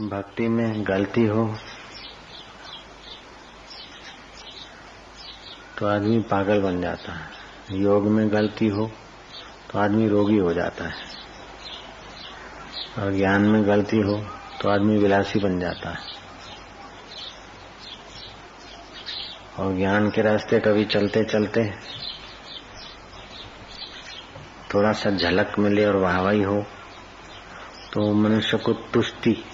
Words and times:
भक्ति 0.00 0.48
में 0.48 0.86
गलती 0.86 1.24
हो 1.26 1.44
तो 5.78 5.86
आदमी 5.86 6.18
पागल 6.20 6.60
बन 6.62 6.80
जाता 6.82 7.12
है। 7.12 7.80
योग 7.80 8.04
में 8.06 8.32
गलती 8.32 8.68
हो 8.68 8.86
तो 9.72 9.78
आदमी 9.78 10.08
रोगी 10.08 10.36
हो 10.36 10.52
जाता 10.54 10.84
है। 10.84 10.94
और 12.98 13.12
ज्ञान 13.14 13.42
में 13.42 13.66
गलती 13.66 14.00
हो 14.00 14.16
तो 14.62 14.68
आदमी 14.68 14.98
विलासी 14.98 15.38
बन 15.38 15.58
जाता 15.60 15.90
है। 15.90 15.98
और 19.58 19.76
ज्ञान 19.76 20.10
के 20.10 20.22
रास्ते 20.22 20.60
कभी 20.60 20.84
चलते 20.84 21.24
चलते 21.24 21.70
थोड़ा 24.74 24.92
सा 24.92 25.10
झलक 25.10 25.58
मिले 25.58 25.86
और 25.86 25.96
वाहवाही 25.96 26.42
हो 26.42 26.62
तो 27.92 28.12
मनुष्य 28.14 28.58
को 28.58 28.72
तुष्टि 28.72 29.44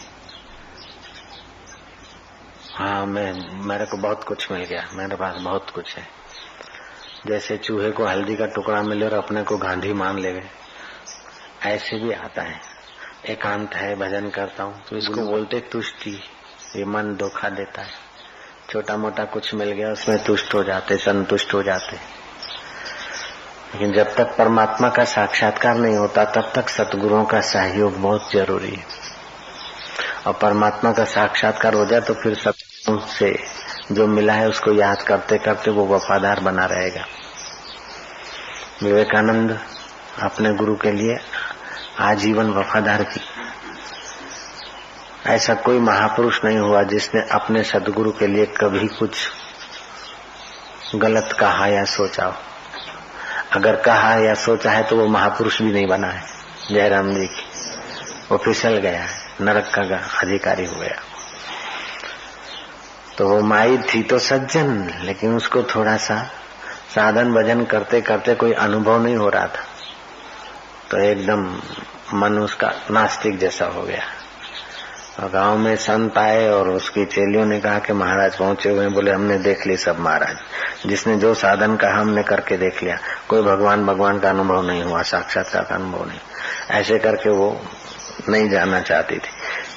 हाँ 2.74 3.06
मैं 3.06 3.32
मेरे 3.64 3.86
को 3.86 3.96
बहुत 3.96 4.24
कुछ 4.24 4.52
मिल 4.52 4.64
गया। 4.64 4.88
मेरे 4.92 5.16
पास 5.16 5.34
बहुत 5.40 5.70
कुछ 5.70 5.96
है। 5.96 6.06
जैसे 7.26 7.56
चूहे 7.56 7.90
को 7.90 8.06
हल्दी 8.06 8.36
का 8.36 8.46
टुकड़ा 8.46 8.82
मिले 8.82 9.06
और 9.06 9.14
अपने 9.14 9.42
को 9.42 9.56
गांधी 9.56 9.92
मान 9.92 10.18
ले 10.18 10.32
गए। 10.32 10.48
ऐसे 11.62 11.98
भी 11.98 12.12
आता 12.12 12.42
है। 12.42 12.60
एकांत 13.28 13.74
है 13.74 13.96
भजन 13.96 14.30
करता 14.30 14.62
हूँ। 14.62 14.82
तो 14.90 14.96
इसको 14.96 15.20
बोलते 15.20 15.60
तुष्टि। 15.60 16.22
ये 16.76 16.84
मन 16.84 17.16
धोखा 17.16 17.48
देता 17.48 17.82
है। 17.82 17.90
छोटा 18.70 18.96
मोटा 18.96 19.24
कुछ 19.24 19.54
मिल 19.54 19.70
गया 19.70 19.92
उसमें 19.92 20.24
तुष्ट 20.24 20.54
हो 20.54 20.64
जाते 20.64 20.96
संतुष्ट 20.96 21.54
हो 21.54 21.62
जाते। 21.62 21.96
लेकिन 23.74 23.92
जब 23.92 24.14
तक 24.14 24.36
परमात्मा 24.38 24.88
का 24.88 25.04
साक्षात्कार 25.04 25.76
नहीं 25.76 25.96
होता 25.96 26.24
तब 26.24 26.52
तक 26.54 26.68
सतगुरुओं 26.68 27.24
का 27.24 27.40
सहयोग 27.40 28.00
बहुत 28.00 28.32
ज़रूरी 28.32 28.70
है। 28.70 29.04
और 30.26 30.32
परमात्मा 30.32 30.92
का 30.92 31.04
साक्षात्कार 31.04 31.74
हो 31.74 31.86
जाए 31.86 32.00
तो 32.00 32.14
फिर 32.14 32.34
सबसे 32.86 33.38
जो 33.92 34.06
मिला 34.06 34.32
है 34.32 34.48
उसको 34.48 34.72
याद 34.72 35.02
करते 35.02 35.38
करते 35.38 35.70
वो 35.70 35.86
वफादार 35.86 36.40
बना 36.40 36.64
रहेगा। 36.64 37.04
विवेकानंद 38.82 39.60
अपने 40.22 40.52
गुरु 40.52 40.76
के 40.76 40.92
लिए 40.92 41.18
आजीवन 41.98 42.50
वफादार 42.50 43.04
थी। 43.04 43.20
ऐसा 45.26 45.54
कोई 45.54 45.78
महापुरुष 45.78 46.44
नहीं 46.44 46.58
हुआ 46.58 46.82
जिसने 46.82 47.20
अपने 47.20 47.62
सदगुरु 47.62 48.12
के 48.12 48.26
लिए 48.26 48.46
कभी 48.46 48.86
कुछ 48.86 49.16
गलत 50.94 51.36
कहा 51.40 51.66
या 51.66 51.84
सोचा 51.84 52.26
हो। 52.26 52.34
अगर 53.52 53.76
कहा 53.76 54.14
या 54.14 54.34
सोचा 54.34 54.70
है 54.70 54.82
तो 54.82 54.96
वो 54.96 55.06
महापुरुष 55.06 55.62
भी 55.62 55.72
नहीं 55.72 55.86
बना 55.86 56.08
है। 56.08 56.22
जयराम 56.72 57.14
जी 57.14 57.26
की। 57.26 57.42
वो 58.30 58.38
फिसल 58.38 58.76
गया 58.76 59.02
है। 59.02 59.26
नरक 59.40 59.64
का 59.64 60.18
अधिकारी 60.20 60.66
हो 60.66 60.76
गया। 60.76 61.13
तो 63.18 63.28
वो 63.28 63.40
माई 63.40 63.78
थी 63.78 64.02
तो 64.02 64.18
सज्जन, 64.18 64.90
लेकिन 65.02 65.36
उसको 65.36 65.62
थोड़ा 65.62 65.96
सा 65.96 66.30
साधन 66.94 67.34
भजन 67.34 67.64
करते 67.64 68.00
करते 68.00 68.34
कोई 68.34 68.52
अनुभव 68.52 69.02
नहीं 69.02 69.16
हो 69.16 69.28
रहा 69.28 69.46
था। 69.46 69.64
तो 70.90 70.98
एकदम 70.98 71.60
मन 72.14 72.38
उसका 72.38 72.72
नास्तिक 72.90 73.38
जैसा 73.38 73.64
हो 73.64 73.82
गया। 73.82 74.02
और 75.20 75.30
गाँव 75.30 75.58
में 75.58 75.76
संत 75.76 76.18
आए 76.18 76.48
और 76.48 76.68
उसकी 76.68 77.04
चेलियों 77.04 77.46
ने 77.46 77.60
कहा 77.60 77.78
कि 77.78 77.92
महाराज 77.92 78.36
पहुँचे 78.36 78.70
हुए 78.70 78.88
बोले, 78.88 79.10
हमने 79.10 79.38
देख 79.38 79.66
ली 79.66 79.76
सब 79.76 80.00
महाराज। 80.00 80.36
जिसने 80.86 81.16
जो 81.16 81.34
साधन 81.34 81.76
कहा 81.76 81.94
हमने 81.94 82.22
करके 82.22 82.56
देख 82.56 82.82
लिया। 82.82 82.98
कोई 83.28 83.42
भगवान 83.42 83.86
भगवान 83.86 84.18
का 84.18 84.30
अनुभव 84.30 84.62
नहीं 84.62 84.82
हुआ 84.82 85.02
साक्षात्कार 85.02 85.62
का 85.62 85.74
अनुभव 85.74 86.04
नहीं। 86.08 86.18
ऐसे 86.70 86.98
करके 86.98 87.30
वो 87.30 87.60
नहीं 88.28 88.50
जाना 88.50 88.80
चाहती 88.80 89.14
थी। 89.14 89.30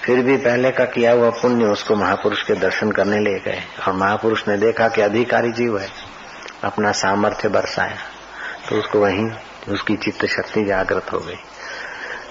फिर 0.07 0.23
भी 0.23 0.37
पहले 0.37 0.71
का 0.71 0.85
किया 0.85 1.11
हुआ 1.11 1.29
पुण्य 1.29 1.65
उसको 1.65 1.95
महापुरुष 1.95 2.43
के 2.43 2.53
दर्शन 2.53 2.91
करने 2.91 3.19
ले 3.19 3.39
गए 3.39 3.61
और 3.87 3.93
महापुरुष 3.93 4.47
ने 4.47 4.57
देखा 4.57 4.87
कि 4.87 5.01
अधिकारी 5.01 5.51
जीव 5.51 5.79
है, 5.79 5.89
अपना 6.63 6.91
सामर्थ्य 6.91 7.49
बरसाया। 7.49 7.97
तो 8.69 8.75
उसको 8.75 8.99
वहीं 8.99 9.31
उसकी 9.69 9.95
चित्त 9.95 10.25
शक्ति 10.25 10.65
जागृत 10.65 11.13
हो 11.13 11.19
गई। 11.19 11.35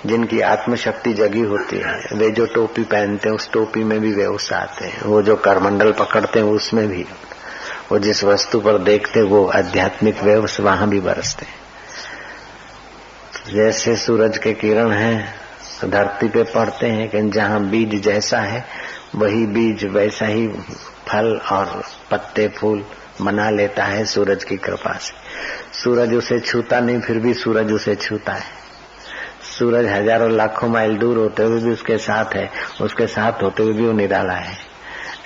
जिनकी 0.06 0.40
आत्मशक्ति 0.40 1.12
जगी 1.12 1.40
होती 1.40 1.76
है, 1.76 2.08
वे 2.12 2.30
जो 2.30 2.46
टोपी 2.46 2.82
पहनते 2.82 3.28
हैं, 3.28 3.36
उस 3.36 3.52
टोपी 3.52 3.84
में 3.84 4.00
भी 4.00 4.12
वे 4.12 4.26
उस 4.26 4.52
आते 4.52 4.84
हैं। 4.84 5.02
वो 5.02 5.22
जो 5.22 5.36
करमंडल 5.36 5.92
पकड़ते 5.92 6.38
हैं, 6.38 6.46
उसमें 6.46 6.88
भी। 6.88 7.06
वो 7.92 7.98
जिस 7.98 8.24
वस्तु 8.24 8.60
पर 8.60 8.78
देखते 8.78 9.22
वो 9.22 9.46
आध्यात्मिक 9.46 10.22
वे 10.22 10.36
वहाँ 10.36 10.88
भी 10.88 11.00
बरसते 11.00 11.46
जैसे 13.52 13.96
सूरज 13.96 14.38
के 14.38 14.52
किरण 14.52 14.90
हैं 14.90 15.45
धरती 15.84 16.28
पे 16.28 16.42
पड़ते 16.42 16.86
हैं 16.86 17.08
कि 17.08 17.30
जहाँ 17.30 17.60
बीज 17.68 18.02
जैसा 18.02 18.38
है, 18.38 18.64
वही 19.14 19.46
बीज 19.46 19.84
वैसा 19.84 20.26
ही 20.26 20.48
फल 21.08 21.40
और 21.52 21.82
पत्ते, 22.10 22.48
फूल 22.48 22.84
बना 23.22 23.50
लेता 23.50 23.84
है 23.84 24.04
सूरज 24.04 24.44
की 24.44 24.56
कृपा 24.56 24.92
से। 24.92 25.14
सूरज 25.78 26.14
उसे 26.14 26.40
छूता 26.40 26.80
नहीं, 26.80 27.00
फिर 27.00 27.18
भी 27.18 27.34
सूरज 27.34 27.72
उसे 27.72 27.94
छूता 27.94 28.32
है। 28.32 28.54
सूरज 29.58 29.86
हज़ारों 29.86 30.30
लाखों 30.30 30.68
माइल 30.68 30.96
दूर 30.98 31.16
होते 31.16 31.42
हुए 31.42 31.60
भी 31.60 31.70
उसके 31.70 31.98
साथ 31.98 32.34
है, 32.34 32.50
उसके 32.80 33.06
साथ 33.06 33.42
होते 33.42 33.62
हुए 33.62 33.72
भी 33.72 33.86
वो 33.86 33.92
निराला 33.92 34.34
है। 34.34 34.56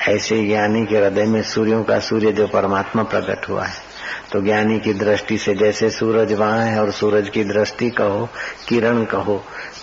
ऐसे 0.09 0.47
ज्ञानी 0.47 0.87
के 0.87 0.97
हृदय 0.97 1.25
में 1.25 1.43
सूर्यों 1.43 1.85
का 1.85 1.99
सूर्य 1.99 2.33
जो 2.33 2.47
परमात्मा 2.47 3.03
प्रकट 3.03 3.49
हुआ 3.49 3.65
है 3.65 3.90
तो 4.33 4.41
ज्ञानी 4.41 4.79
की 4.81 4.93
दृष्टि 4.95 5.37
से 5.39 5.55
जैसे 5.55 5.91
सूरज 5.91 6.33
वहाँ 6.33 6.65
है 6.65 6.81
और 6.81 6.91
सूरज 6.93 7.29
की 7.29 7.45
दृष्टि 7.45 7.91
कहो, 7.91 8.29
किरण 8.69 9.05
कहो, 9.05 9.35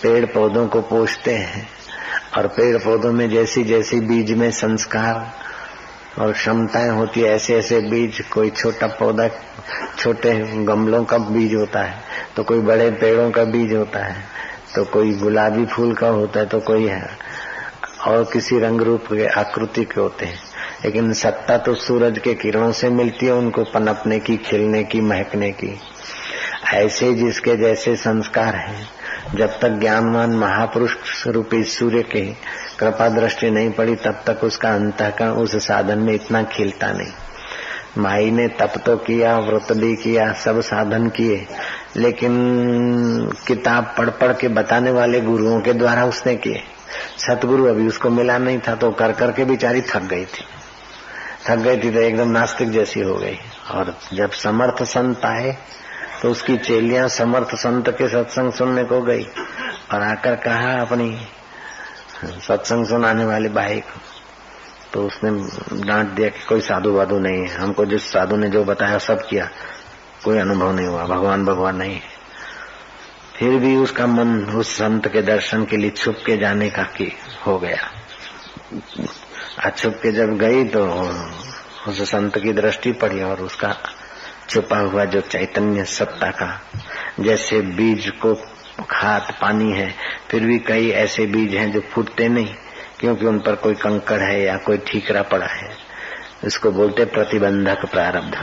पेड़ 0.02 0.24
पौधों 0.26 0.66
को 0.68 0.80
पोषते 0.82 1.32
हैं। 1.32 1.66
और 2.36 2.46
पेड़ 2.46 2.76
पौधों 2.76 3.12
में 3.12 3.28
जैसी 3.30 3.64
जैसी 3.64 4.00
बीज 4.00 4.32
में 4.32 4.50
संस्कार 4.50 5.30
और 6.18 6.32
क्षमताएँ 6.32 6.90
होती 6.90 7.20
है, 7.20 7.34
ऐसे 7.34 7.56
ऐसे 7.56 7.80
बीज, 7.80 8.20
कोई 8.32 8.50
छोटा 8.50 8.86
पौधा, 8.98 9.28
छोटे 9.98 10.32
गमलों 10.64 11.04
का 11.04 11.18
बीज 11.18 11.54
होता 11.54 11.82
है 11.82 12.02
तो 12.36 12.42
कोई 12.44 12.60
बड़े 12.60 12.90
पेड़ों 12.90 13.30
का 13.30 13.44
बीज 13.44 13.74
होता 13.74 14.04
है 14.04 14.24
तो 14.74 14.84
कोई 14.84 15.12
गुलाबी 15.12 15.64
फूल 15.66 15.94
का 15.94 16.08
होता 16.08 16.40
है 16.40 16.46
तो 16.46 16.60
कोई 16.60 16.86
है। 16.86 17.08
और 18.06 18.24
किसी 18.32 18.58
रंग 18.58 18.80
रूप 18.80 19.04
के 19.04 19.26
आकृति 19.30 19.84
के 19.84 20.00
होते 20.00 20.26
हैं। 20.26 20.38
लेकिन 20.84 21.12
सत्ता 21.12 21.58
तो 21.58 21.74
सूरज 21.74 22.18
के 22.18 22.34
किरणों 22.34 22.72
से 22.72 22.90
मिलती 22.90 23.26
है 23.26 23.32
उनको 23.32 23.64
पनपने 23.64 24.18
की, 24.18 24.36
खिलने 24.36 24.84
की, 24.84 25.00
महकने 25.00 25.52
की। 25.52 25.80
ऐसे 26.74 27.14
जिसके 27.14 27.56
जैसे 27.56 27.96
संस्कार 27.96 28.54
हैं। 28.54 28.88
जब 29.34 29.60
तक 29.60 29.68
ज्ञानवान 29.68 30.30
महापुरुष 30.30 31.26
रूपी 31.26 31.62
सूर्य 31.62 32.02
के 32.02 32.20
कृपा 32.78 33.08
दृष्टि 33.08 33.50
नहीं 33.50 33.70
पड़ी, 33.70 33.96
तब 33.96 34.22
तक 34.26 34.44
उसका 34.44 34.74
अंतकरण 34.74 35.28
उस 35.28 35.56
साधन 35.56 35.98
में 35.98 36.14
इतना 36.14 36.42
खिलता 36.42 36.92
नहीं। 36.92 37.12
माई 37.98 38.30
ने 38.30 38.48
तप 38.48 38.72
तो 38.86 38.96
किया, 38.96 39.38
व्रत 39.38 39.72
भी 39.72 39.96
किया, 39.96 40.32
सब 40.32 40.60
साधन 40.60 41.08
किए, 41.08 41.46
लेकिन 41.96 42.32
किताब 43.46 43.94
पढ़ 43.98 44.10
पढ़ 44.10 44.32
के 44.32 44.48
बताने 44.48 44.90
वाले 44.90 45.20
गुरुओं 45.20 45.60
के 45.60 45.72
द्वारा 45.72 46.04
उसने 46.04 46.36
किए। 46.36 46.62
सतगुरु 47.18 47.64
अभी 47.64 47.86
उसको 47.86 48.10
मिला 48.10 48.38
नहीं 48.38 48.58
था 48.58 48.74
तो 48.74 48.90
कर 48.90 49.12
करके 49.12 49.44
बेचारी 49.44 49.80
थक 49.80 50.02
गई 50.02 50.24
थी। 50.24 50.44
थक 51.40 51.56
गई 51.56 51.76
थी 51.76 51.90
तो 51.90 52.00
एकदम 52.00 52.28
नास्तिक 52.28 52.70
जैसी 52.70 53.00
हो 53.00 53.14
गई। 53.14 53.38
और 53.70 53.94
जब 54.14 54.30
समर्थ 54.32 54.82
संत 54.84 55.24
आए 55.24 55.56
तो 56.22 56.30
उसकी 56.30 56.56
चेलियाँ 56.58 57.08
समर्थ 57.08 57.54
संत 57.54 57.88
के 57.88 58.08
सत्संग 58.08 58.52
सुनने 58.52 58.84
को 58.84 59.00
गई 59.02 59.24
और 59.92 60.02
आकर 60.02 60.34
कहा 60.36 60.72
अपनी 60.80 61.10
सत्संग 62.24 62.86
सुनाने 62.86 63.24
वाली 63.24 63.48
भाई 63.48 63.80
को। 63.80 64.00
तो 64.92 65.02
उसने 65.06 65.30
डांट 65.82 66.08
दिया 66.08 66.28
कि 66.28 66.44
कोई 66.48 66.60
साधु 66.60 66.92
वाधु 66.92 67.18
नहीं 67.18 67.42
है। 67.42 67.56
हमको 67.56 67.84
जिस 67.86 68.10
साधु 68.12 68.36
ने 68.36 68.48
जो 68.48 68.64
बताया 68.64 68.98
सब 68.98 69.26
किया, 69.28 69.48
कोई 70.24 70.38
अनुभव 70.38 70.72
नहीं 70.72 70.86
हुआ। 70.86 71.04
भगवान 71.06 71.44
भगवान 71.44 71.76
नहीं 71.76 72.00
फिर 73.36 73.58
भी 73.60 73.74
उसका 73.76 74.06
मन 74.06 74.38
उस 74.56 74.70
संत 74.76 75.06
के 75.08 75.22
दर्शन 75.22 75.64
के 75.64 75.76
लिए 75.76 75.90
छुप 75.90 76.16
के 76.26 76.36
जाने 76.36 76.70
का 76.70 76.82
की 76.96 77.12
हो 77.46 77.58
गया। 77.58 77.90
छुप 79.66 79.94
के 79.94 80.12
जब 80.12 80.38
गई 80.38 80.64
तो 80.64 80.86
उस 81.88 82.02
संत 82.02 82.38
की 82.38 82.52
दृष्टि 82.52 82.92
पड़ी 82.92 83.22
और 83.22 83.40
उसका 83.40 83.76
छुपा 84.48 84.78
हुआ 84.78 85.04
जो 85.04 85.20
चैतन्य 85.20 85.84
सत्ता 85.84 86.30
का 86.30 86.60
जैसे 87.20 87.60
बीज 87.60 88.08
को 88.08 88.34
खाद 88.90 89.34
पानी 89.40 89.72
है, 89.72 89.94
फिर 90.30 90.44
भी 90.44 90.58
कई 90.58 90.90
ऐसे 90.90 91.26
बीज 91.26 91.54
हैं 91.54 91.72
जो 91.72 91.80
फूटते 91.80 92.28
नहीं, 92.28 92.54
क्योंकि 93.00 93.26
उन 93.26 93.38
पर 93.38 93.54
कोई 93.54 93.74
कंकड़ 93.74 94.20
है 94.20 94.42
या 94.42 94.56
कोई 94.56 94.78
ठीकरा 94.78 95.22
पड़ा 95.22 95.46
है। 95.46 95.76
इसको 96.44 96.70
बोलते 96.70 97.04
प्रतिबंधक 97.04 97.86
प्रारब्ध। 97.90 98.34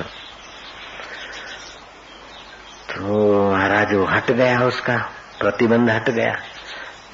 तो 2.90 3.52
महाराज, 3.52 3.94
वो 3.94 4.06
हट 4.06 4.32
गया 4.32 4.60
उसका, 4.60 4.98
प्रतिबंध 5.40 5.90
हट 5.90 6.10
गया। 6.10 6.36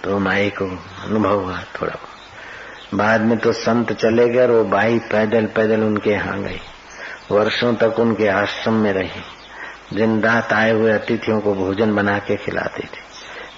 तो 0.03 0.19
माई 0.19 0.49
को 0.49 0.65
अनुभव 1.03 1.43
हुआ 1.43 1.59
थोड़ा 1.59 1.93
बाद 2.93 3.21
में 3.21 3.37
तो 3.37 3.51
संत 3.51 3.93
चले 3.93 4.29
गए 4.29 4.41
और 4.41 4.51
वो 4.51 4.63
बाई 4.63 4.99
पैदल 4.99 5.45
पैदल 5.45 5.81
उनके 5.81 6.09
यहाँ 6.09 6.41
गई 6.43 6.59
वर्षों 7.31 7.75
तक 7.75 7.99
उनके 7.99 8.27
आश्रम 8.27 8.73
में 8.73 8.93
रही। 8.93 9.21
दिन 9.93 10.21
रात 10.21 10.53
आए 10.53 10.71
हुए 10.71 10.91
अतिथियों 10.91 11.39
को 11.39 11.53
भोजन 11.53 11.95
बना 11.95 12.19
के 12.19 12.35
खिलाती 12.35 12.83
थी। 12.83 13.01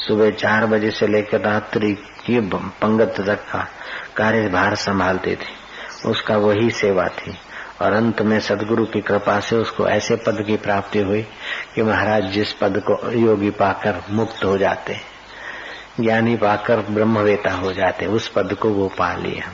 सुबह 0.07 0.29
चार 0.29 0.65
बजे 0.65 0.91
से 0.91 1.07
लेकर 1.07 1.41
रात्रि 1.41 1.93
की 1.93 2.39
पंगत 2.55 3.15
तक 3.19 3.35
का 3.35 3.67
कार्यभार 4.17 4.75
संभालते 4.75 5.35
थे। 5.35 5.63
उसका 6.09 6.37
वही 6.37 6.69
सेवा 6.69 7.07
थी। 7.07 7.37
और 7.81 7.93
अंत 7.93 8.21
में 8.21 8.39
सदगुरु 8.39 8.85
की 8.85 9.01
कृपा 9.01 9.39
से 9.39 9.55
उसको 9.55 9.87
ऐसे 9.87 10.15
पद 10.15 10.43
की 10.47 10.57
प्राप्ति 10.57 10.99
हुई 10.99 11.21
कि 11.75 11.81
महाराज 11.81 12.23
जिस 12.23 12.53
पद 12.53 12.83
को 12.89 13.11
योगी 13.11 13.49
पाकर 13.49 14.03
मुक्त 14.09 14.45
हो 14.45 14.57
जाते। 14.57 15.12
ज्ञानी 15.99 16.35
पाकर 16.35 16.79
ब्रह्मवेता 16.79 17.51
हो 17.51 17.73
जाते, 17.73 18.05
उस 18.05 18.27
पद 18.27 18.53
को 18.53 18.69
वो 18.69 18.87
पा 18.87 19.13
लिया। 19.13 19.51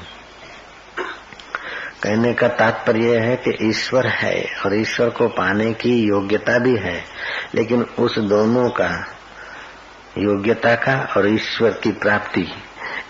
कहने 2.04 2.34
का 2.34 2.48
तात्पर्य 2.48 3.18
है 3.18 3.36
कि 3.36 3.70
ईश्वर 3.70 4.08
है, 4.08 4.46
और 4.66 4.76
ईश्वर 4.76 5.10
को 5.10 5.28
पाने 5.28 5.74
की 5.74 6.04
योग्यता 6.04 6.60
भी 6.60 6.76
है, 6.78 7.04
लेकिन 7.56 7.82
उस 7.82 8.20
दोनों 8.20 8.70
का 8.70 9.16
योग्यता 10.18 10.76
का 10.76 11.14
और 11.18 11.28
ईश्वर 11.28 11.72
की 11.72 11.92
प्राप्ति, 11.92 12.48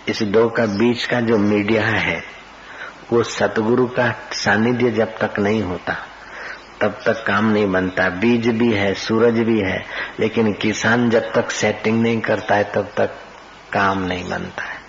इस 0.07 0.23
दो 0.23 0.49
का 0.49 0.65
बीच 0.65 1.05
का 1.05 1.21
जो 1.21 1.37
मीडिया 1.37 1.85
है, 1.85 2.23
वो 3.13 3.23
सतगुरु 3.23 3.87
का 3.87 4.15
सानिध्य 4.33 4.91
जब 4.91 5.17
तक 5.17 5.39
नहीं 5.39 5.63
होता। 5.63 6.08
तब 6.81 6.99
तक 7.05 7.23
काम 7.27 7.51
नहीं 7.51 7.71
बनता। 7.71 8.09
बीज 8.09 8.47
भी 8.47 8.73
है, 8.73 8.93
सूरज 8.93 9.39
भी 9.39 9.59
है, 9.59 9.83
लेकिन 10.19 10.53
किसान 10.53 11.09
जब 11.09 11.33
तक 11.33 11.51
सेटिंग 11.51 12.01
नहीं 12.01 12.21
करता 12.21 12.55
है, 12.55 12.63
तब 12.63 12.93
तक 12.97 13.09
काम 13.73 14.03
नहीं 14.03 14.29
बनता 14.29 14.63
है। 14.63 14.79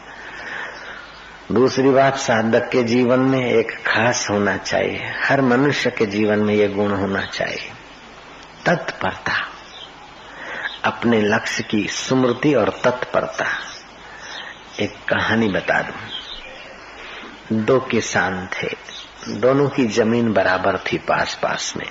दूसरी 1.52 1.90
बात, 1.90 2.16
साधक 2.16 2.68
के 2.68 2.82
जीवन 2.82 3.20
में 3.20 3.52
एक 3.52 3.70
खास 3.70 4.30
होना 4.30 4.56
चाहिए। 4.56 5.12
हर 5.24 5.42
मनुष्य 5.42 5.90
के 5.90 6.06
जीवन 6.06 6.38
में 6.38 6.54
ये 6.54 6.68
गुण 6.68 6.90
होना 6.90 7.20
चाहिए। 7.20 7.70
तत्परता। 8.66 9.32
अपने 10.84 11.20
लक्ष्य 11.20 11.62
की 11.62 11.86
स्मृति 11.86 12.54
और 12.54 12.80
तत्परता। 12.84 13.46
एक 14.80 14.90
कहानी 15.08 15.48
बता 15.48 15.82
दू। 15.82 15.92
दो 17.56 17.80
किसान 17.80 18.46
थे। 18.46 18.68
दोनों 19.28 19.68
की 19.68 19.86
ज़मीन 19.86 20.32
बराबर 20.32 20.76
थी 20.78 20.98
पास 20.98 21.38
पास 21.42 21.74
में। 21.76 21.86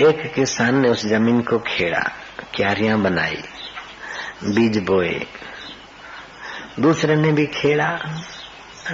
एक 0.00 0.34
किसान 0.34 0.78
ने 0.78 0.88
उस 0.88 1.06
ज़मीन 1.06 1.40
को 1.40 1.58
खेड़ा 1.58 2.00
क्यारियाँ 2.54 2.98
बनाई, 2.98 3.42
बीज 4.44 4.78
बोए। 4.78 5.26
दूसरे 6.80 7.16
ने 7.16 7.32
भी 7.32 7.46
खेड़ा 7.46 7.88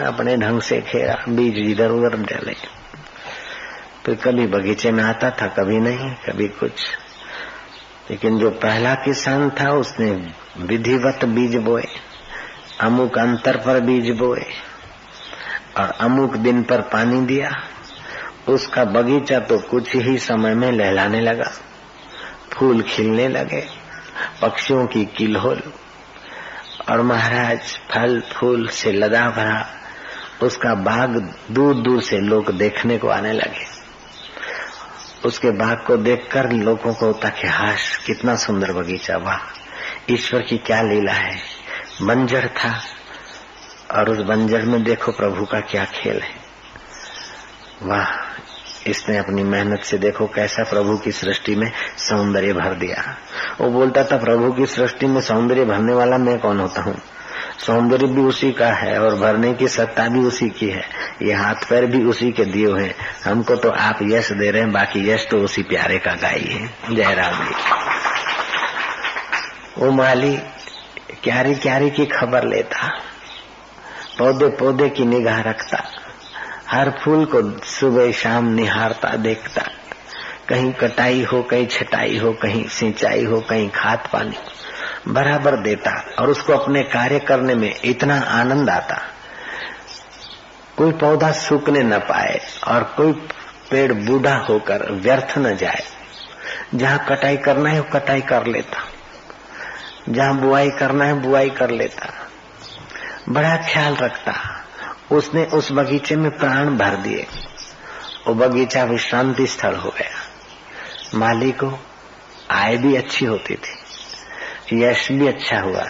अपने 0.07 0.37
ढंग 0.37 0.61
से 0.61 0.81
खेड़ा 0.81 1.15
बीज 1.29 1.71
इधर 1.71 1.91
उधर 1.91 2.17
डाले। 2.17 2.55
फिर 4.07 4.15
कभी 4.15 4.47
बगीचे 4.47 4.91
में 4.91 5.05
आता 5.05 5.31
था, 5.31 5.47
कभी 5.47 5.79
नहीं, 5.79 6.15
कभी 6.15 6.49
कुछ। 6.49 6.73
लेकिन 8.11 8.39
जो 8.39 8.51
पहला 8.51 8.95
किसान 8.95 9.51
था, 9.51 9.71
उसने 9.71 10.11
विधिवत 10.59 11.25
बीज 11.25 11.57
बोए, 11.57 11.85
अमुक 12.81 13.19
अंतर 13.19 13.57
पर 13.57 13.81
बीज 13.81 14.11
बोए। 14.11 14.45
और 15.77 15.91
अमुक 15.91 16.37
दिन 16.37 16.63
पर 16.63 16.81
पानी 16.81 17.21
दिया। 17.21 17.51
उसका 18.49 18.85
बगीचा 18.85 19.39
तो 19.39 19.59
कुछ 19.59 19.97
ही 19.97 20.19
समय 20.19 20.55
में 20.55 20.73
लहलाने 20.73 21.21
लगा। 21.21 21.53
फूल 22.53 22.83
खिलने 22.83 23.29
लगे, 23.29 23.67
पक्षियों 24.43 24.87
की 24.87 25.05
किलहोल। 25.05 25.63
और 26.91 27.03
महाराज, 27.03 27.61
फल, 27.61 28.21
फूल 28.21 28.69
से 28.69 28.93
लदा 28.93 29.31
भरा, 29.31 29.69
उसका 30.43 30.75
बाग 30.75 31.35
दूर 31.51 31.75
दूर 31.75 32.03
से 32.03 32.19
लोग 32.19 32.53
देखने 32.53 32.99
को 32.99 33.09
आने 33.09 33.33
लगे। 33.33 33.81
उसके 35.25 35.51
बाग 35.51 35.85
को 35.87 35.97
देखकर 35.97 36.53
लोगों 36.53 36.95
को 36.95 37.07
होता 37.07 37.29
कि, 37.29 37.49
हाश, 37.49 37.97
कितना 38.07 38.37
सुंदर 38.37 38.73
बगीचा, 38.73 39.17
वाह! 39.17 39.39
ईश्वर 40.11 40.43
की 40.43 40.59
क्या 40.59 40.83
लीला 40.83 41.13
है। 41.13 41.37
बंजर 42.03 42.49
था 42.49 42.83
और 43.95 44.11
उस 44.11 44.19
बंजर 44.19 44.63
में 44.63 44.83
देखो 44.83 45.13
प्रभु 45.13 45.45
का 45.45 45.61
क्या 45.61 45.85
खेल 45.85 46.21
है। 46.21 46.35
वाह, 47.83 48.09
इसने 48.87 49.17
अपनी 49.19 49.43
मेहनत 49.43 49.81
से 49.81 49.99
देखो 49.99 50.27
कैसा 50.27 50.65
प्रभु 50.65 50.97
की 50.97 51.13
सृष्टि 51.13 51.55
में 51.55 51.71
सौंदर्य 51.99 52.53
भर 52.53 52.75
दिया। 52.75 53.05
वो 53.61 53.71
बोलता 53.71 54.05
था, 54.05 54.17
प्रभु 54.17 54.53
की 54.53 54.67
सृष्टि 54.67 55.07
में 55.07 55.21
सौंदर्य 55.21 55.65
भरने 55.65 55.95
वाला 55.95 56.19
मैं 56.19 56.39
कौन 56.39 56.61
होता 56.61 56.83
हूँ? 56.83 57.01
सौंदर्य 57.59 58.07
भी 58.07 58.21
उसी 58.21 58.53
का 58.53 58.69
है 58.73 58.99
और 59.01 59.15
भरने 59.15 59.53
की 59.55 59.69
सत्ता 59.69 60.07
भी 60.09 60.21
उसी 60.21 60.49
की 60.51 60.69
है। 60.69 60.85
ये 61.23 61.33
हाथ 61.33 61.69
पैर 61.71 61.87
भी 61.87 62.05
उसी 62.05 62.31
के 62.33 62.45
दिए 62.45 62.67
हुए 62.67 62.95
हमको 63.25 63.57
तो 63.57 63.71
आप 63.71 63.99
यश 64.03 64.33
दे 64.33 64.51
रहे 64.51 64.63
हैं, 64.63 64.73
बाकी 64.73 65.11
यश 65.11 65.27
तो 65.31 65.39
उसी 65.39 65.63
प्यारे 65.63 65.99
का 65.99 66.15
गाई 66.15 66.45
है। 66.45 66.95
जयराम 66.95 67.45
जी। 67.45 67.55
वो 69.79 69.91
माली 69.93 70.37
क्यारी 71.25 71.55
क्यारी 71.55 71.91
की 71.91 72.07
खबर 72.07 72.45
लेता। 72.45 72.89
पौधे 74.21 74.49
पौधे 74.49 74.89
की 74.89 75.05
निगाह 75.05 75.41
रखता, 75.41 75.85
हर 76.71 76.91
फूल 76.91 77.25
को 77.25 77.65
सुबह 77.65 78.13
शाम 78.13 78.45
निहारता, 78.45 79.09
देखता। 79.09 79.63
कहीं 80.49 80.73
कटाई 80.73 81.25
हो, 81.25 81.43
कहीं 81.43 81.67
छटाई 81.67 82.19
हो, 82.19 82.33
कहीं 82.33 82.69
सिंचाई 82.69 83.25
हो, 83.25 83.41
कहीं 83.41 83.71
खाद 83.71 83.99
पानी 84.13 84.37
बराबर 85.09 85.57
देता 85.57 86.05
और 86.19 86.31
उसको 86.31 86.53
अपने 86.53 86.83
कार्य 86.83 87.19
करने 87.19 87.55
में 87.55 87.75
इतना 87.85 88.21
आनंद 88.21 88.71
आता। 88.71 89.01
कोई 90.77 90.93
पौधा 90.93 91.33
सूखने 91.33 91.83
न 91.83 91.99
पाए 91.99 92.41
और 92.69 92.83
कोई 92.83 93.13
पेड़ 93.71 93.93
बूढ़ा 93.93 94.37
होकर 94.37 94.93
व्यर्थ 94.93 95.39
न 95.39 95.57
जाए। 95.57 95.83
जहाँ 96.75 97.07
कटाई 97.09 97.37
करना 97.37 97.71
है, 97.71 97.81
वो 97.81 97.91
कटाई 97.93 98.21
कर 98.21 98.47
लेता। 98.47 98.79
जहाँ 100.09 100.37
बुआई 100.37 100.71
करना 100.71 101.05
है, 101.05 101.15
बुआई 101.15 101.51
कर 101.51 101.71
लेता। 101.71 102.27
बड़ा 103.31 103.57
ख्याल 103.57 103.97
रखता। 103.97 104.35
उसने 105.13 105.45
उस 105.45 105.73
बगीचे 105.73 106.17
में 106.17 106.39
प्राण 106.39 106.77
भर 106.77 106.97
दिए। 106.97 107.27
वो 108.27 108.35
बगीचा 108.35 108.85
विश्रांति 108.85 109.47
स्थल 109.47 109.77
हो 109.77 109.91
गया। 109.91 110.11
माली 111.19 111.53
को 111.53 111.81
आय 112.51 112.77
भी 112.77 112.97
अच्छी 112.97 113.25
होती 113.25 113.55
थी। 113.55 114.85
यश 114.85 115.13
भी 115.13 115.29
अच्छा 115.29 115.61
हुआ। 115.61 115.89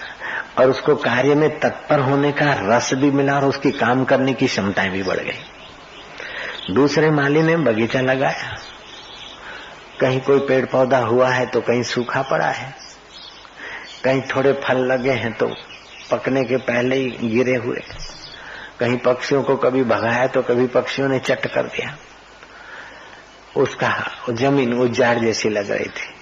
और 0.58 0.70
उसको 0.70 0.96
कार्य 0.96 1.34
में 1.34 1.60
तत्पर 1.60 2.00
होने 2.00 2.32
का 2.32 2.76
रस 2.76 2.94
भी 2.94 3.10
मिला 3.10 3.34
और 3.34 3.44
उसकी 3.44 3.70
काम 3.70 4.04
करने 4.04 4.34
की 4.34 4.46
क्षमताएँ 4.46 4.90
भी 4.90 5.02
बढ़ 5.02 5.16
गई। 5.16 5.38
दूसरे 6.74 7.10
माली 7.10 7.42
ने 7.42 7.56
बगीचा 7.56 8.00
लगाया। 8.00 8.56
कहीं 10.00 10.20
कोई 10.20 10.38
पेड़ 10.38 10.66
पौधा 10.66 10.98
हुआ 10.98 11.28
है 11.28 11.46
तो 11.46 11.60
कहीं 11.60 11.82
सूखा 11.82 12.22
पड़ा 12.22 12.46
है। 12.46 12.74
कहीं 14.04 14.22
थोड़े 14.22 14.52
फल 14.52 14.76
लगे 14.76 15.10
हैं 15.10 15.32
तो 15.32 15.56
पकने 16.10 16.44
के 16.44 16.56
पहले 16.56 16.96
ही 16.96 17.28
गिरे 17.28 17.54
हुए। 17.54 17.80
कहीं 18.80 18.96
पक्षियों 18.96 19.42
को 19.42 19.56
कभी 19.56 19.84
भगाया 19.84 20.26
तो 20.26 20.42
कभी 20.42 20.66
पक्षियों 20.66 21.08
ने 21.08 21.18
चट 21.18 21.46
कर 21.46 21.66
दिया। 21.66 21.96
उसका 23.56 24.10
ज़मीन 24.30 24.74
उजाड़ 24.74 25.18
जैसी 25.18 25.48
लग 25.48 25.70
रही 25.70 25.84
थी। 25.84 26.14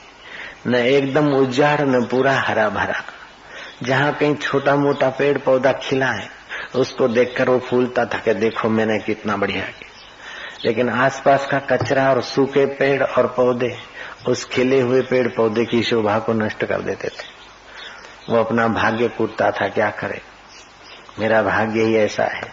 न 0.67 0.75
एकदम 0.75 1.33
उजाड़ 1.33 1.81
न 1.81 2.05
पूरा 2.05 2.33
हरा 2.33 2.69
भरा 2.69 3.03
जहाँ 3.83 4.13
कहीं 4.15 4.35
छोटा 4.35 4.77
मोटा 4.77 5.11
पेड़ 5.11 5.39
पौधा 5.39 5.73
खिला 5.73 6.07
है, 6.07 6.29
उसको 6.77 7.09
देखकर 7.09 7.49
वो 7.49 7.59
फूलता 7.59 8.05
था 8.05 8.19
कि 8.19 8.35
देखो 8.35 8.69
मैंने 8.69 8.99
कितना 8.99 9.37
बढ़िया 9.37 9.61
किया। 9.61 9.91
लेकिन 10.65 10.89
आसपास 10.89 11.47
का 11.47 11.59
कचरा 11.59 12.11
और 12.11 12.23
सूखे 12.23 12.67
पेड़ 12.67 13.03
और 13.03 13.27
पौधे, 13.27 13.77
उस 14.29 14.45
खिले 14.45 14.81
हुए 14.81 15.03
पेड़ 15.03 15.29
पौधे 15.29 15.65
की 15.65 15.83
शोभा 15.83 16.19
को 16.19 16.33
नष्ट 16.33 16.65
कर 16.65 16.81
देते 16.81 17.09
थे। 17.09 17.38
वो 18.31 18.39
अपना 18.39 18.69
भाग्य 18.69 19.09
कूदता 19.09 19.51
था, 19.51 19.69
क्या 19.69 19.91
करे? 19.91 20.21
मेरा 21.19 21.43
भाग्य 21.43 21.83
ही 21.83 21.97
ऐसा 21.97 22.25
है। 22.25 22.53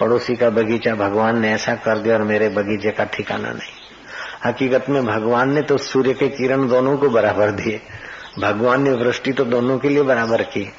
पड़ोसी 0.00 0.36
का 0.36 0.50
बगीचा 0.50 0.94
भगवान 0.94 1.38
ने 1.38 1.52
ऐसा 1.52 1.74
कर 1.74 1.98
दिया 1.98 2.14
और 2.14 2.22
मेरे 2.22 2.48
बगीचे 2.48 2.90
का 2.90 3.04
ठिकाना 3.04 3.48
नहीं। 3.48 3.72
हकीकत 4.46 4.84
में 4.88 5.06
भगवान 5.06 5.52
ने 5.52 5.62
तो 5.62 5.78
सूर्य 5.78 6.14
के 6.14 6.28
किरण 6.28 6.68
दोनों 6.68 6.98
को 6.98 7.08
बराबर 7.08 7.50
दिए। 7.50 7.80
भगवान 8.38 8.82
ने 8.82 8.90
वृष्टि 8.90 9.32
तो 9.32 9.44
दोनों 9.44 9.78
के 9.78 9.88
लिए 9.88 10.02
बराबर 10.02 10.42
की। 10.42 10.72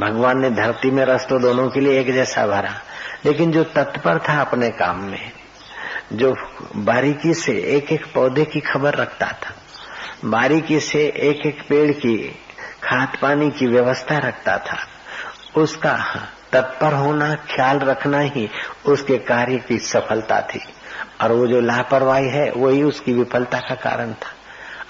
भगवान 0.00 0.40
ने 0.40 0.50
धरती 0.50 0.90
में 0.90 1.04
रस 1.04 1.26
तो 1.26 1.38
दोनों 1.38 1.68
के 1.68 1.80
लिए 1.80 2.00
एक 2.00 2.12
जैसा 2.12 2.46
भरा। 2.46 2.74
लेकिन 3.24 3.50
जो 3.50 3.64
तत्पर 3.64 4.18
था 4.18 4.40
अपने 4.40 4.70
काम 4.70 5.04
में, 5.04 5.32
जो 6.12 6.36
बारीकी 6.76 7.34
से 7.34 7.52
एक 7.52 7.92
एक 7.92 8.06
पौधे 8.14 8.44
की 8.44 8.60
खबर 8.60 8.94
रखता 8.94 9.26
था, 9.26 9.54
बारीकी 10.24 10.80
से 10.80 11.06
एक 11.16 11.46
एक 11.46 11.62
पेड़ 11.68 11.92
की 11.92 12.36
खाद 12.84 13.18
पानी 13.22 13.50
की 13.50 13.66
व्यवस्था 13.66 14.18
रखता 14.18 14.58
था। 14.58 14.78
उसका 15.56 16.26
तत्पर 16.52 16.92
होना, 16.92 17.34
ख्याल 17.34 17.78
रखना 17.78 18.18
ही 18.18 18.50
उसके 18.86 19.18
कार्य 19.18 19.58
की 19.58 19.78
सफलता 19.78 20.40
थी। 20.40 20.60
और 21.20 21.32
वो 21.32 21.46
जो 21.46 21.60
लापरवाही 21.60 22.28
है, 22.28 22.50
वही 22.50 22.82
उसकी 22.82 23.12
विफलता 23.12 23.58
का 23.58 23.74
कारण 23.74 24.12
था। 24.12 24.32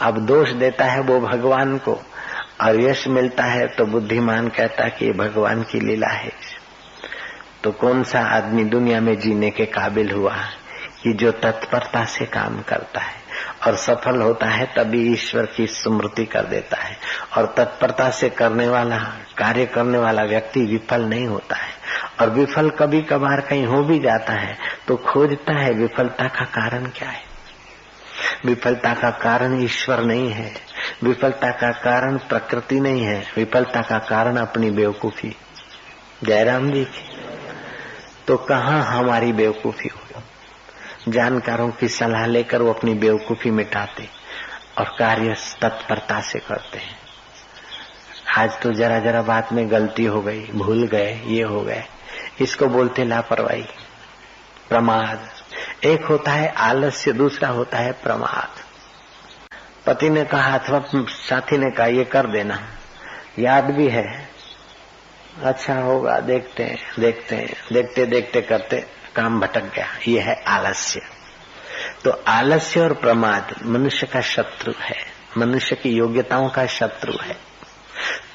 अब 0.06 0.18
दोष 0.18 0.50
देता 0.50 0.84
है 0.84 1.00
वो 1.00 1.20
भगवान 1.20 1.78
को, 1.78 1.94
और 2.60 2.80
यश 2.80 3.08
मिलता 3.08 3.44
है 3.44 3.66
तो 3.66 3.86
बुद्धिमान 3.86 4.48
कहता 4.48 4.88
कि 4.88 5.06
ये 5.06 5.12
भगवान 5.12 5.62
की 5.62 5.80
लीला 5.80 6.08
है। 6.08 6.32
तो 7.64 7.70
कौन 7.70 8.02
सा 8.02 8.20
आदमी 8.20 8.64
दुनिया 8.64 9.00
में 9.00 9.18
जीने 9.18 9.50
के 9.50 9.66
काबिल 9.66 10.10
हुआ 10.10 10.36
कि 11.02 11.12
जो 11.12 11.32
तत्परता 11.32 12.04
से 12.04 12.24
काम 12.24 12.62
करता 12.62 13.00
है? 13.00 13.19
और 13.66 13.76
सफल 13.76 14.20
होता 14.20 14.46
है, 14.46 14.66
तभी 14.76 15.12
ईश्वर 15.12 15.46
की 15.46 15.66
स्मृति 15.66 16.24
कर 16.24 16.44
देता 16.44 16.76
है। 16.76 16.96
और 17.36 17.54
तत्परता 17.56 18.10
से 18.10 18.30
करने 18.30 18.68
वाला, 18.68 18.98
कार्य 19.38 19.66
करने 19.66 19.98
वाला 19.98 20.22
व्यक्ति 20.22 20.60
विफल 20.60 21.00
नहीं 21.00 21.26
होता 21.26 21.56
है। 21.56 21.80
और 22.20 22.30
विफल 22.30 22.70
कभी 22.70 23.02
कभार 23.02 23.40
कहीं 23.40 23.66
हो 23.66 23.82
भी 23.82 23.98
जाता 23.98 24.32
है 24.32 24.58
तो 24.88 24.96
खोजता 24.96 25.58
है 25.58 25.70
विफलता 25.72 26.28
का 26.28 26.44
कारण 26.44 26.84
क्या 26.84 27.08
है। 27.08 27.22
विफलता 28.46 28.94
का 28.94 29.10
कारण 29.10 29.62
ईश्वर 29.62 30.00
नहीं 30.00 30.30
है। 30.30 30.52
विफलता 31.04 31.50
का 31.50 31.70
कारण 31.70 32.18
प्रकृति 32.18 32.80
नहीं 32.80 33.02
है। 33.02 33.26
विफलता 33.36 33.80
का 33.80 33.98
कारण 33.98 34.36
अपनी 34.36 34.70
बेवकूफ़ी। 34.70 35.36
जयराम 36.24 36.70
जी 36.70 36.84
की। 36.84 37.20
तो 38.26 38.36
कहा 38.36 38.82
हमारी 38.82 39.32
बेवकूफ़ी 39.32 39.88
हो 39.88 40.00
जानकारों 41.10 41.70
की 41.70 41.88
सलाह 41.88 42.26
लेकर 42.26 42.62
वो 42.62 42.72
अपनी 42.72 42.94
बेवकूफ़ी 42.94 43.50
मिटाते 43.50 44.08
और 44.78 44.96
कार्य 44.98 45.36
तत्परता 45.62 46.20
से 46.20 46.38
करते 46.38 46.78
हैं। 46.78 46.98
आज 48.38 48.60
तो 48.62 48.72
जरा 48.72 48.98
जरा 48.98 49.22
बात 49.22 49.52
में 49.52 49.70
गलती 49.70 50.04
हो 50.04 50.20
गई, 50.20 50.46
भूल 50.46 50.86
गए, 50.86 51.22
ये 51.26 51.42
हो 51.42 51.60
गए। 51.60 51.84
इसको 52.40 52.66
बोलते 52.66 53.04
लापरवाही, 53.04 53.64
प्रमाद। 54.68 55.30
एक 55.84 56.04
होता 56.04 56.30
है 56.30 56.48
आलस्य, 56.48 57.12
दूसरा 57.12 57.48
होता 57.48 57.78
है 57.78 57.92
प्रमाद। 57.92 58.50
पति 59.86 60.10
ने 60.10 60.24
कहा, 60.24 60.58
अथवा 60.58 60.84
साथी 61.08 61.58
ने 61.58 61.70
कहा, 61.70 61.86
ये 61.86 62.04
कर 62.04 62.26
देना। 62.26 62.68
याद 63.38 63.64
भी 63.64 63.88
है। 63.88 64.28
अच्छा 65.42 65.74
होगा, 65.74 66.20
देखते 66.20 66.62
हैं 66.62 66.78
देखते 66.98 67.36
हैं, 67.36 67.54
देखते 67.72 68.06
देखते 68.06 68.42
करते। 68.42 68.99
काम 69.16 69.40
भटक 69.40 69.74
गया। 69.74 69.86
ये 70.08 70.20
है 70.20 70.44
आलस्य। 70.46 71.00
तो 72.04 72.10
आलस्य 72.10 72.80
और 72.80 72.92
प्रमाद 72.92 73.54
मनुष्य 73.66 74.06
का 74.06 74.20
शत्रु 74.20 74.72
है। 74.80 74.96
मनुष्य 75.38 75.76
की 75.76 75.90
योग्यताओं 75.90 76.48
का 76.48 76.66
शत्रु 76.66 77.12
है। 77.22 77.36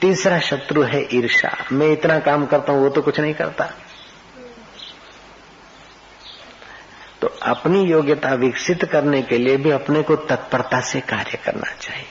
तीसरा 0.01 0.39
शत्रु 0.39 0.83
है 0.83 1.07
ईर्षा 1.13 1.57
मैं 1.71 1.87
इतना 1.87 2.19
काम 2.19 2.45
करता 2.45 2.73
हूँ, 2.73 2.81
वो 2.81 2.89
तो 2.89 3.01
कुछ 3.01 3.19
नहीं 3.19 3.33
करता। 3.33 3.69
तो 7.25 7.29
अपनी 7.41 7.79
योग्यता 7.81 8.33
विकसित 8.33 8.83
करने 8.85 9.21
के 9.21 9.37
लिए 9.37 9.57
भी 9.57 9.71
अपने 9.71 10.01
को 10.01 10.15
तत्परता 10.15 10.81
से 10.81 10.99
कार्य 11.01 11.37
करना 11.37 11.71
चाहिए। 11.81 12.05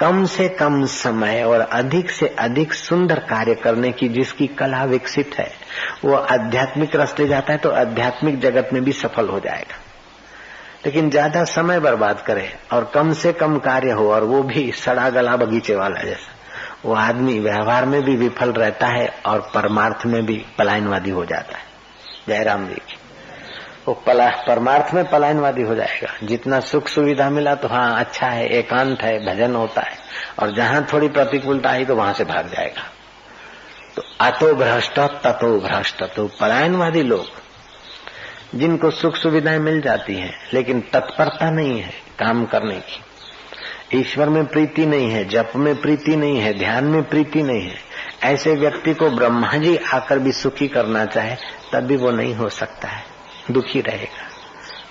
कम 0.00 0.24
से 0.24 0.48
कम 0.48 0.84
समय 0.86 1.42
और 1.42 1.60
अधिक 1.60 2.10
से 2.10 2.28
अधिक 2.38 2.72
सुंदर 2.72 3.18
कार्य 3.18 3.54
करने 3.54 3.92
की 3.92 4.08
जिसकी 4.08 4.46
कला 4.46 4.82
विकसित 4.84 5.34
है, 5.38 5.50
वो 6.04 6.14
आध्यात्मिक 6.14 6.96
रास्ते 6.96 7.28
जाता 7.28 7.52
है 7.52 7.58
तो 7.58 7.70
आध्यात्मिक 7.70 8.40
जगत 8.40 8.70
में 8.72 8.82
भी 8.84 8.92
सफल 8.92 9.28
हो 9.28 9.40
जाएगा। 9.40 9.78
लेकिन 10.86 11.10
ज़्यादा 11.10 11.44
समय 11.44 11.80
बर्बाद 11.80 12.20
करे 12.20 12.52
और 12.72 12.90
कम 12.94 13.12
से 13.12 13.32
कम 13.32 13.58
कार्य 13.58 13.90
हो 13.90 14.10
और 14.12 14.24
वो 14.24 14.42
भी 14.42 14.70
सड़ा 14.72 15.08
गला 15.10 15.36
बगीचे 15.36 15.76
वाला 15.76 16.02
जैसा। 16.02 16.34
वो 16.84 16.94
आदमी 16.94 17.38
व्यवहार 17.40 17.86
में 17.86 18.02
भी 18.02 18.16
विफल 18.16 18.52
रहता 18.52 18.86
है 18.86 19.08
और 19.26 19.50
परमार्थ 19.54 20.06
में 20.06 20.24
भी 20.26 20.44
पलायनवादी 20.58 21.10
हो 21.10 21.24
जाता 21.24 21.58
है। 21.58 21.64
जयराम 22.28 22.68
जी 22.68 22.74
की। 22.74 22.98
वो 23.88 23.94
पला, 23.94 24.28
परमार्थ 24.28 24.94
में 24.94 25.10
पलायनवादी 25.10 25.62
हो 25.62 25.74
जाएगा। 25.74 26.26
जितना 26.26 26.60
सुख 26.60 26.88
सुविधा 26.88 27.30
मिला 27.30 27.54
तो 27.54 27.68
हाँ 27.68 28.00
अच्छा 28.00 28.26
है, 28.26 28.48
एकांत 28.48 29.02
है, 29.02 29.18
भजन 29.26 29.54
होता 29.54 29.80
है। 29.80 29.96
और 30.38 30.54
जहाँ 30.54 30.86
थोड़ी 30.92 31.08
प्रतिकूलता 31.08 31.70
आई 31.70 31.84
तो 31.84 31.96
वहाँ 31.96 32.12
से 32.12 32.24
भाग 32.24 32.48
जाएगा। 32.48 32.82
तो 33.96 34.02
अतो 34.20 34.54
भ्रष्ट, 34.54 34.98
ततो 34.98 35.60
भ्रष्ट 35.60 36.02
तो 36.02 36.26
पलायनवादी 36.40 37.02
लोग, 37.02 37.26
जिनको 38.58 38.90
सुख 38.90 39.16
सुविधाएँ 39.16 39.58
मिल 39.58 39.80
जाती 39.80 40.14
हैं, 40.14 40.34
लेकिन 40.54 40.80
तत्परता 40.80 41.50
नहीं 41.50 41.80
है 41.80 41.92
काम 42.18 42.44
करने 42.44 42.74
की। 42.74 43.02
ईश्वर 44.00 44.28
में 44.28 44.46
प्रीति 44.46 44.86
नहीं 44.86 45.10
है, 45.10 45.24
जप 45.24 45.52
में 45.56 45.80
प्रीति 45.80 46.16
नहीं 46.16 46.40
है, 46.40 46.58
ध्यान 46.58 46.84
में 46.84 47.02
प्रीति 47.02 47.42
नहीं 47.42 47.62
है। 47.62 47.78
ऐसे 48.22 48.54
व्यक्ति 48.54 48.94
को 48.94 49.10
ब्रह्मा 49.10 49.52
जी 49.52 49.76
आकर 49.76 50.18
भी 50.18 50.32
सुखी 50.32 50.68
करना 50.68 51.04
चाहे, 51.04 51.36
तब 51.72 51.80
भी 51.80 51.96
वो 51.96 52.10
नहीं 52.10 52.34
हो 52.34 52.48
सकता 52.48 52.88
है। 52.88 53.15
दुखी 53.50 53.80
रहेगा, 53.80 54.28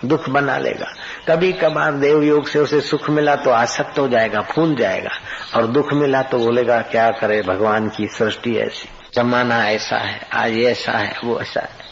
दुख 0.05 0.29
बना 0.29 0.57
लेगा। 0.57 0.85
कभी 1.27 1.53
कभार 1.53 1.93
देव 1.93 2.23
योग 2.23 2.47
से 2.47 2.59
उसे 2.59 2.81
सुख 2.81 3.09
मिला 3.09 3.35
तो 3.35 3.49
आसक्त 3.49 3.99
हो 3.99 4.07
जाएगा, 4.07 4.41
फूल 4.41 4.75
जाएगा, 4.75 5.11
और 5.55 5.67
दुख 5.67 5.93
मिला 5.93 6.21
तो 6.21 6.37
बोलेगा, 6.37 6.81
क्या 6.81 7.09
करे 7.11 7.41
भगवान 7.41 7.89
की 7.89 8.07
सृष्टि 8.07 8.55
ऐसी? 8.57 8.89
जमाना 9.13 9.69
ऐसा 9.69 9.97
है, 9.97 10.27
आज 10.33 10.57
ऐसा 10.57 10.91
है, 10.91 11.15
वो 11.23 11.39
ऐसा 11.39 11.61
है। 11.61 11.84